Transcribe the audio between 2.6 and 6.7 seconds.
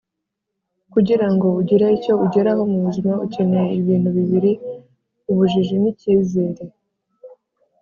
mu buzima, ukeneye ibintu bibiri: ubujiji n'icyizere